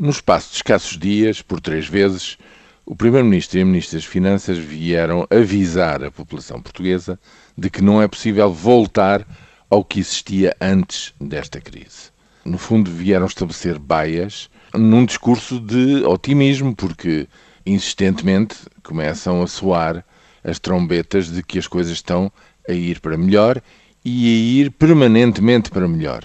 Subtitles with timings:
[0.00, 2.38] No espaço de escassos dias, por três vezes,
[2.86, 7.18] o Primeiro-Ministro e a Ministra das Finanças vieram avisar a população portuguesa
[7.56, 9.26] de que não é possível voltar
[9.68, 12.12] ao que existia antes desta crise.
[12.44, 17.26] No fundo, vieram estabelecer baias num discurso de otimismo, porque
[17.66, 18.54] insistentemente
[18.84, 20.04] começam a soar
[20.44, 22.30] as trombetas de que as coisas estão
[22.68, 23.60] a ir para melhor
[24.04, 26.22] e a ir permanentemente para melhor,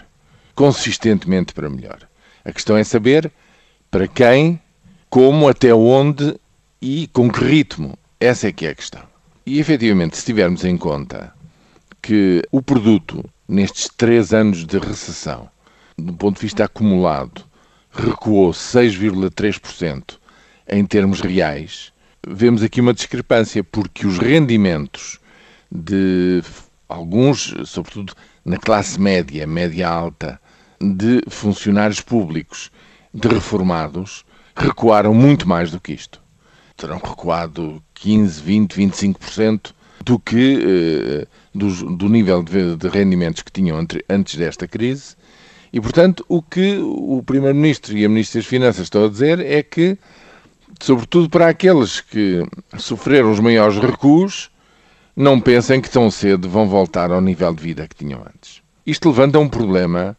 [0.53, 2.07] consistentemente para melhor.
[2.45, 3.31] A questão é saber
[3.93, 4.59] para quem,
[5.07, 6.35] como, até onde
[6.81, 7.95] e com que ritmo.
[8.19, 9.03] Essa é que é a questão.
[9.45, 11.31] E efetivamente, se tivermos em conta
[12.01, 15.47] que o produto, nestes três anos de recessão,
[15.95, 17.45] do ponto de vista acumulado,
[17.91, 20.17] recuou 6,3%
[20.69, 21.93] em termos reais,
[22.27, 25.19] vemos aqui uma discrepância, porque os rendimentos
[25.71, 26.41] de
[26.89, 30.41] alguns, sobretudo na classe média, média alta,
[30.81, 32.71] de funcionários públicos,
[33.13, 36.21] de reformados, recuaram muito mais do que isto.
[36.75, 43.51] Terão recuado 15, 20, 25% do que eh, do, do, nível de, de, rendimentos que
[43.51, 45.15] tinham entre, antes desta crise.
[45.71, 49.63] E, portanto, o que o Primeiro-Ministro e a Ministra das Finanças estão a dizer é
[49.63, 49.97] que,
[50.81, 52.45] sobretudo para aqueles que
[52.77, 54.51] sofreram os maiores recuos,
[55.15, 58.61] não pensem que tão cedo vão voltar ao nível de vida que tinham antes.
[58.85, 60.17] Isto levanta um problema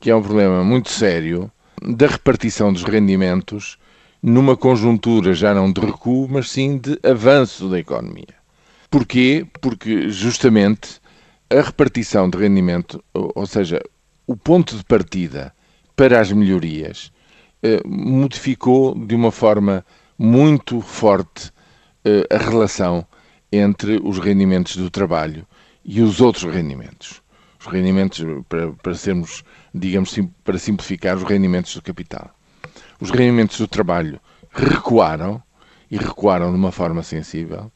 [0.00, 1.50] que é um problema muito sério
[1.82, 3.78] da repartição dos rendimentos
[4.22, 8.34] numa conjuntura já não de recuo, mas sim de avanço da economia.
[8.90, 9.46] Porquê?
[9.60, 11.00] Porque justamente
[11.50, 13.80] a repartição de rendimento, ou seja,
[14.26, 15.54] o ponto de partida
[15.94, 17.12] para as melhorias,
[17.62, 19.84] eh, modificou de uma forma
[20.18, 21.52] muito forte
[22.04, 23.06] eh, a relação
[23.52, 25.46] entre os rendimentos do trabalho
[25.84, 27.22] e os outros rendimentos.
[27.60, 32.30] Os rendimentos, para, para sermos, digamos, sim, para simplificar, os rendimentos do capital.
[33.00, 35.42] Os rendimentos do trabalho recuaram
[35.90, 37.70] e recuaram de uma forma sensível.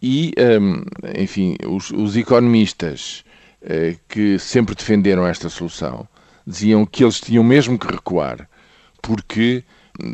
[0.00, 0.84] E, hum,
[1.16, 3.24] enfim, os, os economistas
[3.60, 6.06] eh, que sempre defenderam esta solução
[6.46, 8.48] diziam que eles tinham mesmo que recuar
[9.02, 9.64] porque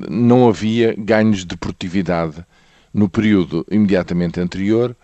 [0.08, 2.44] não havia ganhos de produtividade
[2.92, 4.96] no período imediatamente anterior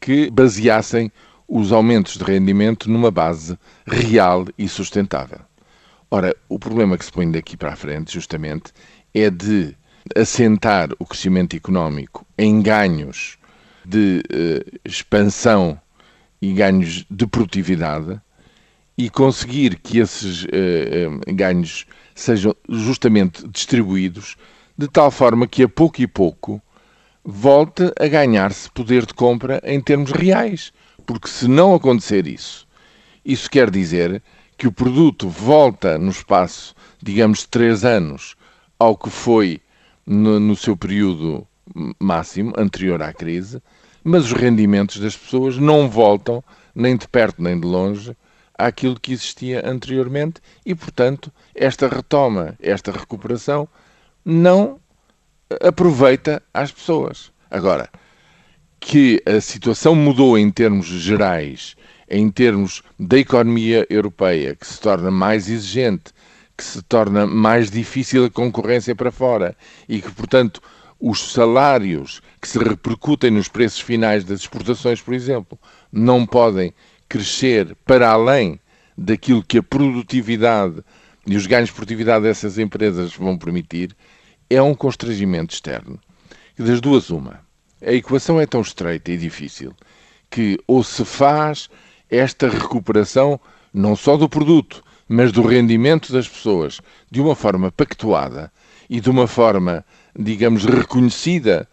[0.00, 1.10] que baseassem
[1.48, 5.40] os aumentos de rendimento numa base real e sustentável.
[6.10, 8.72] Ora, o problema que se põe daqui para a frente, justamente,
[9.14, 9.74] é de
[10.14, 13.38] assentar o crescimento económico em ganhos
[13.84, 15.80] de uh, expansão
[16.40, 18.20] e ganhos de produtividade
[18.98, 24.36] e conseguir que esses uh, uh, ganhos sejam justamente distribuídos
[24.76, 26.60] de tal forma que a pouco e pouco
[27.24, 30.72] volte a ganhar-se poder de compra em termos reais.
[31.06, 32.66] Porque se não acontecer isso,
[33.24, 34.22] isso quer dizer
[34.58, 38.34] que o produto volta no espaço, digamos, de três anos
[38.78, 39.60] ao que foi
[40.04, 41.46] no, no seu período
[41.98, 43.62] máximo, anterior à crise,
[44.02, 46.42] mas os rendimentos das pessoas não voltam,
[46.74, 48.16] nem de perto nem de longe,
[48.56, 53.68] àquilo que existia anteriormente e, portanto, esta retoma, esta recuperação,
[54.24, 54.80] não
[55.60, 57.30] aproveita às pessoas.
[57.50, 57.88] Agora,
[58.88, 61.74] que a situação mudou em termos gerais,
[62.08, 66.12] em termos da economia europeia, que se torna mais exigente,
[66.56, 69.56] que se torna mais difícil a concorrência para fora
[69.88, 70.62] e que, portanto,
[71.00, 75.58] os salários que se repercutem nos preços finais das exportações, por exemplo,
[75.90, 76.72] não podem
[77.08, 78.60] crescer para além
[78.96, 80.80] daquilo que a produtividade
[81.26, 83.96] e os ganhos de produtividade dessas empresas vão permitir,
[84.48, 85.98] é um constrangimento externo.
[86.56, 87.45] E das duas, uma.
[87.86, 89.72] A equação é tão estreita e difícil
[90.28, 91.70] que ou se faz
[92.10, 93.38] esta recuperação
[93.72, 98.50] não só do produto, mas do rendimento das pessoas de uma forma pactuada
[98.90, 99.86] e de uma forma,
[100.18, 101.68] digamos, reconhecida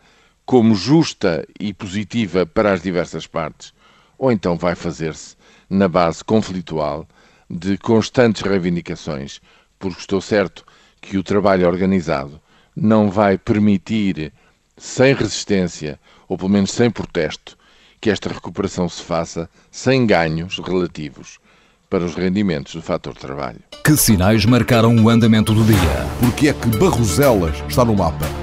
[0.46, 3.74] como justa e positiva para as diversas partes,
[4.16, 5.36] ou então vai fazer-se
[5.68, 7.08] na base conflitual
[7.50, 9.42] de constantes reivindicações,
[9.80, 10.64] porque estou certo
[11.02, 12.40] que o trabalho organizado
[12.76, 14.32] não vai permitir,
[14.78, 17.58] sem resistência, ou pelo menos sem protesto,
[18.02, 21.40] que esta recuperação se faça sem ganhos relativos
[21.90, 23.60] para os rendimentos do fator trabalho.
[23.86, 26.08] Que sinais marcaram o andamento do dia?
[26.20, 28.43] Porque é que Barroselas está no mapa?